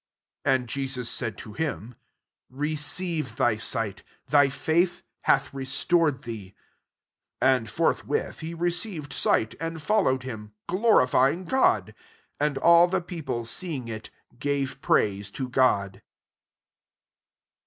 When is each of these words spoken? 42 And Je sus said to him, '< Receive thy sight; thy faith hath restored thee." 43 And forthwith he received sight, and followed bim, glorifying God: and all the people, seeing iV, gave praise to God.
42 0.45 0.55
And 0.55 0.67
Je 0.67 0.87
sus 0.87 1.07
said 1.09 1.37
to 1.37 1.53
him, 1.53 1.93
'< 2.23 2.49
Receive 2.65 3.35
thy 3.35 3.57
sight; 3.57 4.01
thy 4.25 4.49
faith 4.49 5.03
hath 5.25 5.53
restored 5.53 6.23
thee." 6.23 6.55
43 7.39 7.51
And 7.55 7.69
forthwith 7.69 8.39
he 8.39 8.55
received 8.55 9.13
sight, 9.13 9.53
and 9.59 9.79
followed 9.79 10.21
bim, 10.21 10.53
glorifying 10.67 11.45
God: 11.45 11.93
and 12.39 12.57
all 12.57 12.87
the 12.87 12.99
people, 13.01 13.45
seeing 13.45 13.89
iV, 13.89 14.05
gave 14.39 14.81
praise 14.81 15.29
to 15.29 15.47
God. 15.47 16.01